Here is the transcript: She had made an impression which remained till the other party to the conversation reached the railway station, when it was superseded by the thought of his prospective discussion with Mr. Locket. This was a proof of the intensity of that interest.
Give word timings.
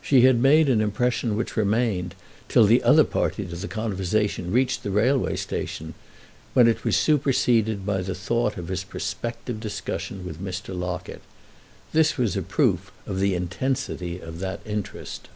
She 0.00 0.20
had 0.20 0.40
made 0.40 0.68
an 0.68 0.80
impression 0.80 1.34
which 1.34 1.56
remained 1.56 2.14
till 2.48 2.64
the 2.64 2.84
other 2.84 3.02
party 3.02 3.44
to 3.44 3.56
the 3.56 3.66
conversation 3.66 4.52
reached 4.52 4.84
the 4.84 4.92
railway 4.92 5.34
station, 5.34 5.94
when 6.52 6.68
it 6.68 6.84
was 6.84 6.96
superseded 6.96 7.84
by 7.84 8.02
the 8.02 8.14
thought 8.14 8.56
of 8.56 8.68
his 8.68 8.84
prospective 8.84 9.58
discussion 9.58 10.24
with 10.24 10.40
Mr. 10.40 10.78
Locket. 10.78 11.22
This 11.92 12.16
was 12.16 12.36
a 12.36 12.42
proof 12.42 12.92
of 13.04 13.18
the 13.18 13.34
intensity 13.34 14.20
of 14.20 14.38
that 14.38 14.60
interest. 14.64 15.26